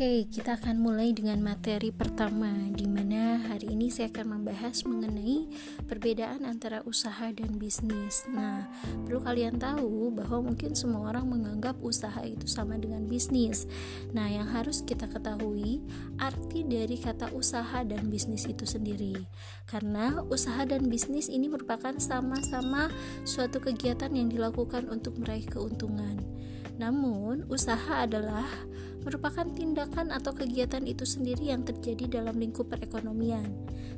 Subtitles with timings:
[0.00, 5.44] Oke, kita akan mulai dengan materi pertama di mana hari ini saya akan membahas mengenai
[5.84, 8.24] perbedaan antara usaha dan bisnis.
[8.32, 8.64] Nah,
[9.04, 13.68] perlu kalian tahu bahwa mungkin semua orang menganggap usaha itu sama dengan bisnis.
[14.16, 15.84] Nah, yang harus kita ketahui
[16.16, 19.20] arti dari kata usaha dan bisnis itu sendiri.
[19.68, 22.88] Karena usaha dan bisnis ini merupakan sama-sama
[23.28, 26.24] suatu kegiatan yang dilakukan untuk meraih keuntungan.
[26.80, 28.48] Namun, usaha adalah
[29.04, 33.48] merupakan tindakan atau kegiatan itu sendiri yang terjadi dalam lingkup perekonomian.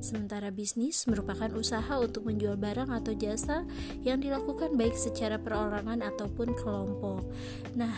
[0.00, 3.68] Sementara bisnis merupakan usaha untuk menjual barang atau jasa
[4.00, 7.20] yang dilakukan baik secara perorangan ataupun kelompok.
[7.76, 7.92] Nah,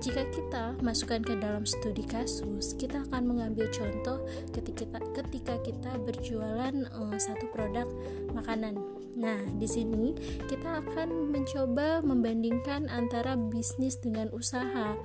[0.00, 4.22] jika kita masukkan ke dalam studi kasus, kita akan mengambil contoh
[4.54, 7.84] ketika kita, ketika kita berjualan uh, satu produk
[8.32, 8.78] makanan.
[9.20, 10.16] Nah, di sini
[10.48, 14.96] kita akan mencoba membandingkan antara bisnis dengan usaha.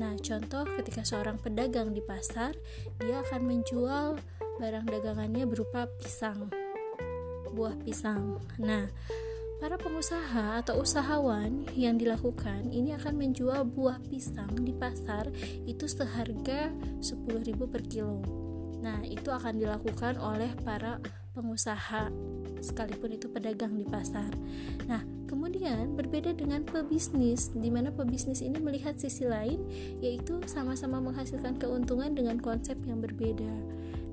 [0.00, 2.56] Nah, contoh ketika seorang pedagang di pasar,
[2.96, 4.16] dia akan menjual
[4.56, 6.48] barang dagangannya berupa pisang,
[7.52, 8.40] buah pisang.
[8.56, 8.88] Nah,
[9.60, 15.28] para pengusaha atau usahawan yang dilakukan ini akan menjual buah pisang di pasar
[15.68, 16.72] itu seharga
[17.04, 18.24] 10.000 per kilo.
[18.80, 20.96] Nah, itu akan dilakukan oleh para
[21.36, 22.08] pengusaha
[22.60, 24.30] sekalipun itu pedagang di pasar.
[24.86, 29.60] Nah, kemudian berbeda dengan pebisnis di mana pebisnis ini melihat sisi lain
[30.00, 33.50] yaitu sama-sama menghasilkan keuntungan dengan konsep yang berbeda.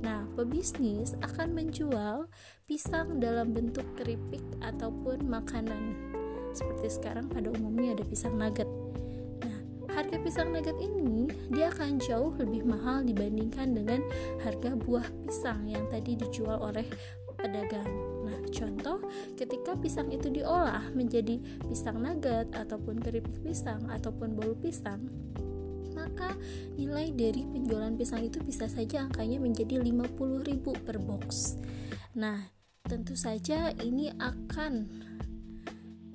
[0.02, 2.30] Nah, pebisnis akan menjual
[2.70, 5.98] pisang dalam bentuk keripik ataupun makanan.
[6.54, 8.70] Seperti sekarang pada umumnya ada pisang nugget.
[9.42, 9.58] Nah,
[9.98, 14.06] harga pisang nugget ini dia akan jauh lebih mahal dibandingkan dengan
[14.46, 16.86] harga buah pisang yang tadi dijual oleh
[17.38, 18.07] pedagang.
[18.28, 19.00] Nah, contoh
[19.40, 25.08] ketika pisang itu diolah menjadi pisang nugget ataupun keripik pisang ataupun bolu pisang,
[25.96, 26.36] maka
[26.76, 31.56] nilai dari penjualan pisang itu bisa saja angkanya menjadi 50.000 per box.
[32.20, 32.52] Nah,
[32.84, 34.74] tentu saja ini akan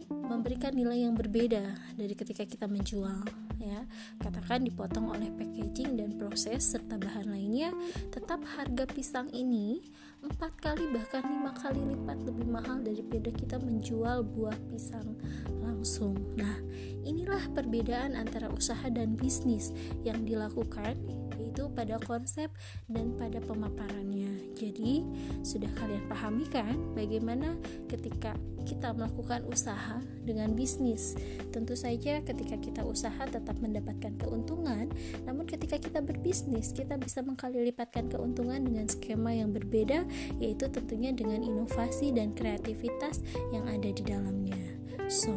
[0.09, 3.25] memberikan nilai yang berbeda dari ketika kita menjual
[3.63, 3.87] ya
[4.19, 7.71] katakan dipotong oleh packaging dan proses serta bahan lainnya.
[8.11, 9.79] Tetap harga pisang ini
[10.23, 15.19] empat kali bahkan lima kali lipat lebih mahal daripada kita menjual buah pisang
[15.63, 16.19] langsung.
[16.35, 16.59] Nah
[17.07, 19.71] inilah perbedaan antara usaha dan bisnis
[20.03, 20.99] yang dilakukan
[21.39, 22.51] yaitu pada konsep
[22.91, 24.42] dan pada pemaparannya.
[24.63, 25.03] Jadi,
[25.43, 27.59] sudah kalian pahami kan bagaimana
[27.91, 31.19] ketika kita melakukan usaha dengan bisnis?
[31.51, 34.87] Tentu saja ketika kita usaha tetap mendapatkan keuntungan,
[35.27, 40.07] namun ketika kita berbisnis, kita bisa mengkali lipatkan keuntungan dengan skema yang berbeda,
[40.39, 43.19] yaitu tentunya dengan inovasi dan kreativitas
[43.51, 44.63] yang ada di dalamnya.
[45.11, 45.35] So,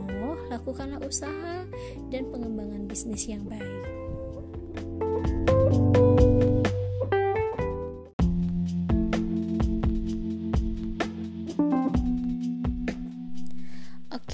[0.53, 1.65] lakukanlah usaha
[2.13, 4.04] dan pengembangan bisnis yang baik.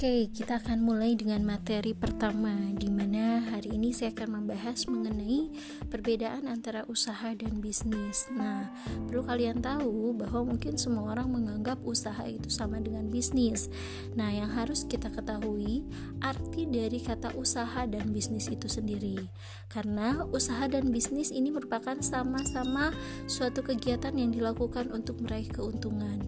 [0.02, 5.46] Oke, kita akan mulai dengan materi pertama di mana hari ini saya akan membahas mengenai
[5.86, 8.26] perbedaan antara usaha dan bisnis.
[8.34, 8.66] Nah,
[9.06, 13.70] perlu kalian tahu bahwa mungkin semua orang menganggap usaha itu sama dengan bisnis.
[14.18, 15.86] Nah, yang harus kita ketahui
[16.18, 19.22] arti dari kata usaha dan bisnis itu sendiri.
[19.70, 22.90] Karena usaha dan bisnis ini merupakan sama-sama
[23.30, 26.26] suatu kegiatan yang dilakukan untuk meraih keuntungan.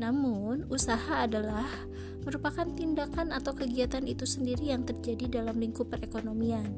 [0.00, 1.68] Namun, usaha adalah
[2.24, 6.68] merupakan tindakan atau kegiatan itu sendiri yang terjadi dalam lingkup perekonomian.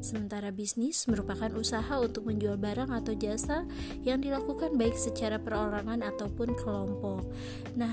[0.00, 3.68] Sementara bisnis merupakan usaha untuk menjual barang atau jasa
[4.00, 7.28] yang dilakukan baik secara perorangan ataupun kelompok.
[7.76, 7.92] Nah,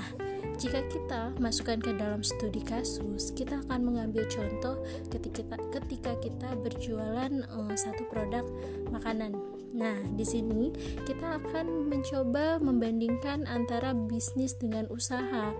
[0.58, 4.80] jika kita masukkan ke dalam studi kasus, kita akan mengambil contoh
[5.12, 8.48] ketika kita, ketika kita berjualan uh, satu produk
[8.90, 9.36] makanan.
[9.78, 10.74] Nah, di sini
[11.06, 15.54] kita akan mencoba membandingkan antara bisnis dengan usaha.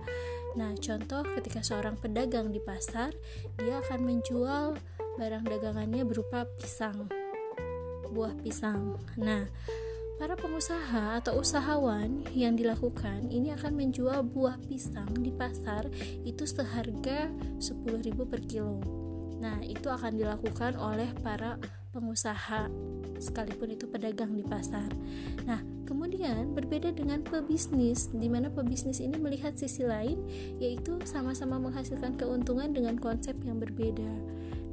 [0.58, 3.14] Nah, contoh ketika seorang pedagang di pasar,
[3.54, 4.74] dia akan menjual
[5.14, 7.06] barang dagangannya berupa pisang,
[8.10, 8.98] buah pisang.
[9.14, 9.46] Nah,
[10.18, 15.86] para pengusaha atau usahawan yang dilakukan ini akan menjual buah pisang di pasar
[16.26, 17.30] itu seharga
[17.62, 18.82] 10.000 per kilo.
[19.38, 21.54] Nah, itu akan dilakukan oleh para
[21.94, 22.66] pengusaha
[23.22, 24.90] sekalipun itu pedagang di pasar.
[25.46, 30.20] Nah, kemudian berbeda dengan pebisnis di mana pebisnis ini melihat sisi lain
[30.60, 34.12] yaitu sama-sama menghasilkan keuntungan dengan konsep yang berbeda.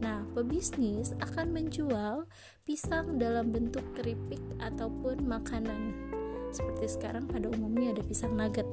[0.03, 2.27] Nah, pebisnis akan menjual
[2.67, 5.95] pisang dalam bentuk keripik ataupun makanan.
[6.51, 8.67] Seperti sekarang pada umumnya ada pisang nugget.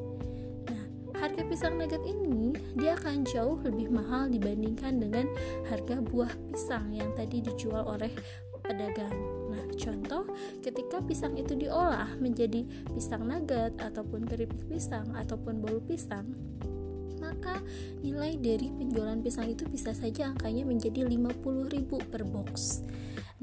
[0.66, 0.82] Nah,
[1.22, 5.30] harga pisang nugget ini dia akan jauh lebih mahal dibandingkan dengan
[5.70, 8.10] harga buah pisang yang tadi dijual oleh
[8.66, 9.41] pedagang.
[9.52, 10.24] Nah, contoh
[10.64, 12.64] ketika pisang itu diolah menjadi
[12.96, 16.24] pisang nugget ataupun keripik pisang ataupun bolu pisang,
[17.20, 17.60] maka
[18.00, 22.80] nilai dari penjualan pisang itu bisa saja angkanya menjadi 50.000 per box.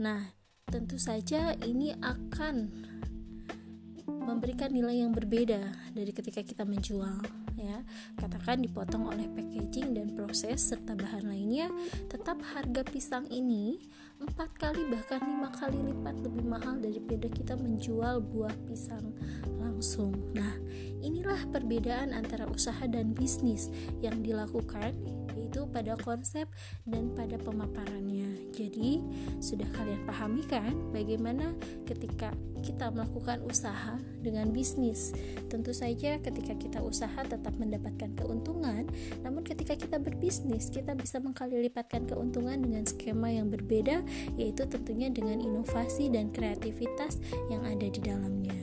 [0.02, 0.34] Nah,
[0.66, 2.56] tentu saja ini akan
[4.06, 7.22] memberikan nilai yang berbeda dari ketika kita menjual
[7.60, 7.84] ya
[8.16, 11.68] katakan dipotong oleh packaging dan proses serta bahan lainnya
[12.08, 13.84] tetap harga pisang ini
[14.19, 19.16] empat kali bahkan lima kali lipat lebih mahal daripada kita menjual buah pisang
[19.60, 20.56] langsung nah
[21.00, 23.71] inilah perbedaan antara usaha dan bisnis
[24.04, 24.92] yang dilakukan
[25.39, 26.45] yaitu pada konsep
[26.83, 28.51] dan pada pemaparannya.
[28.51, 29.00] Jadi,
[29.39, 31.56] sudah kalian pahami kan bagaimana
[31.88, 35.16] ketika kita melakukan usaha dengan bisnis?
[35.48, 38.86] Tentu saja ketika kita usaha tetap mendapatkan keuntungan,
[39.24, 44.04] namun ketika kita berbisnis, kita bisa mengkali lipatkan keuntungan dengan skema yang berbeda,
[44.38, 47.18] yaitu tentunya dengan inovasi dan kreativitas
[47.50, 48.60] yang ada di dalamnya.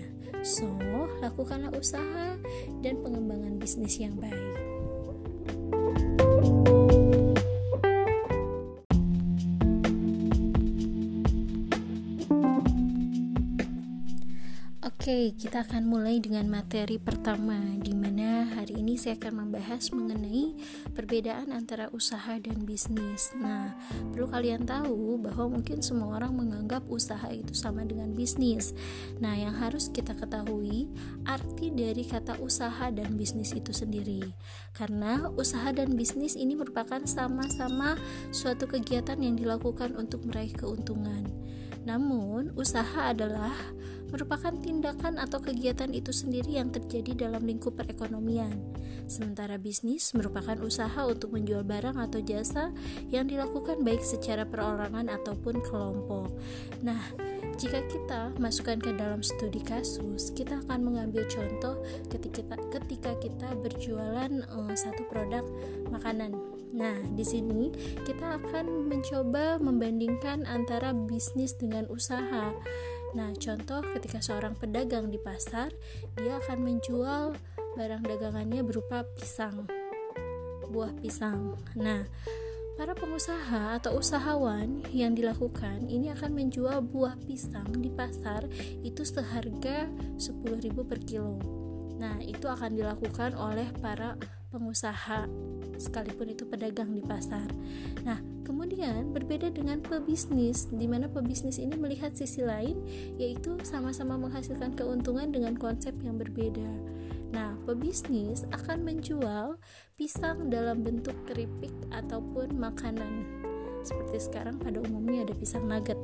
[0.46, 0.70] So,
[1.18, 2.38] lakukanlah usaha
[2.84, 4.76] dan pengembangan bisnis yang baik.
[15.06, 20.58] Oke, kita akan mulai dengan materi pertama di mana hari ini saya akan membahas mengenai
[20.98, 23.30] perbedaan antara usaha dan bisnis.
[23.38, 23.70] Nah,
[24.10, 28.74] perlu kalian tahu bahwa mungkin semua orang menganggap usaha itu sama dengan bisnis.
[29.22, 30.90] Nah, yang harus kita ketahui
[31.22, 34.26] arti dari kata usaha dan bisnis itu sendiri.
[34.74, 37.94] Karena usaha dan bisnis ini merupakan sama-sama
[38.34, 41.30] suatu kegiatan yang dilakukan untuk meraih keuntungan.
[41.86, 43.54] Namun, usaha adalah
[44.10, 48.54] merupakan tindakan atau kegiatan itu sendiri yang terjadi dalam lingkup perekonomian.
[49.06, 52.74] Sementara bisnis merupakan usaha untuk menjual barang atau jasa
[53.10, 56.34] yang dilakukan baik secara perorangan ataupun kelompok.
[56.82, 56.98] Nah,
[57.56, 61.78] jika kita masukkan ke dalam studi kasus, kita akan mengambil contoh
[62.10, 65.46] ketika kita berjualan uh, satu produk
[65.88, 66.34] makanan.
[66.76, 67.72] Nah, di sini
[68.04, 72.52] kita akan mencoba membandingkan antara bisnis dengan usaha.
[73.14, 75.70] Nah, contoh ketika seorang pedagang di pasar,
[76.18, 77.36] dia akan menjual
[77.76, 79.68] barang dagangannya berupa pisang,
[80.72, 81.54] buah pisang.
[81.76, 82.08] Nah,
[82.76, 88.48] para pengusaha atau usahawan yang dilakukan ini akan menjual buah pisang di pasar
[88.84, 91.40] itu seharga 10.000 per kilo.
[91.96, 94.20] Nah, itu akan dilakukan oleh para
[94.52, 95.28] pengusaha
[95.78, 97.46] sekalipun itu pedagang di pasar.
[98.02, 102.78] Nah, kemudian berbeda dengan pebisnis di mana pebisnis ini melihat sisi lain
[103.18, 106.68] yaitu sama-sama menghasilkan keuntungan dengan konsep yang berbeda.
[107.34, 109.58] Nah, pebisnis akan menjual
[109.98, 113.26] pisang dalam bentuk keripik ataupun makanan.
[113.82, 115.98] Seperti sekarang pada umumnya ada pisang nugget.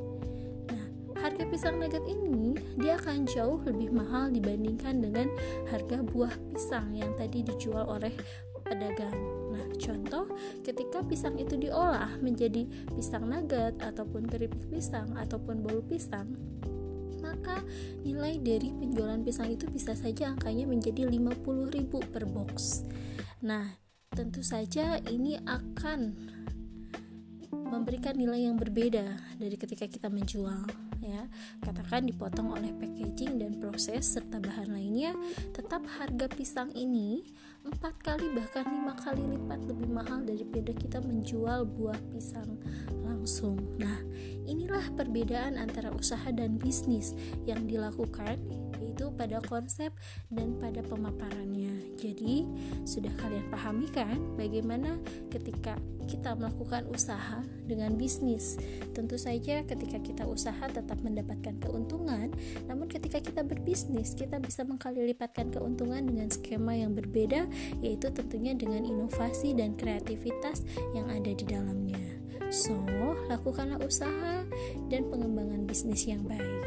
[0.67, 0.85] Nah,
[1.23, 5.27] harga pisang nugget ini dia akan jauh lebih mahal dibandingkan dengan
[5.71, 8.11] harga buah pisang yang tadi dijual oleh
[8.65, 9.15] pedagang.
[9.53, 10.25] Nah, contoh
[10.65, 12.65] ketika pisang itu diolah menjadi
[12.95, 16.33] pisang nugget ataupun keripik pisang ataupun bolu pisang,
[17.23, 17.63] maka
[18.03, 22.83] nilai dari penjualan pisang itu bisa saja angkanya menjadi 50.000 per box.
[23.43, 23.79] Nah,
[24.11, 25.99] tentu saja ini akan
[27.73, 31.27] memberikan nilai yang berbeda dari ketika kita menjual ya
[31.59, 35.11] katakan dipotong oleh packaging dan proses serta bahan lainnya.
[35.51, 37.27] Tetap harga pisang ini
[37.63, 42.59] empat kali bahkan lima kali lipat lebih mahal daripada kita menjual buah pisang
[43.03, 43.59] langsung.
[43.79, 44.03] Nah
[44.47, 47.15] inilah perbedaan antara usaha dan bisnis
[47.47, 48.39] yang dilakukan
[48.93, 49.89] yaitu pada konsep
[50.29, 51.97] dan pada pemaparannya.
[51.97, 52.45] Jadi,
[52.85, 55.01] sudah kalian pahami kan bagaimana
[55.33, 58.53] ketika kita melakukan usaha dengan bisnis?
[58.93, 62.29] Tentu saja ketika kita usaha tetap mendapatkan keuntungan,
[62.69, 67.49] namun ketika kita berbisnis, kita bisa mengkali lipatkan keuntungan dengan skema yang berbeda,
[67.81, 70.61] yaitu tentunya dengan inovasi dan kreativitas
[70.93, 71.97] yang ada di dalamnya.
[72.53, 72.77] So,
[73.25, 74.45] lakukanlah usaha
[74.93, 76.62] dan pengembangan bisnis yang baik.